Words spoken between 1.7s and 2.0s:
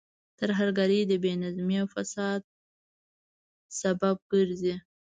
او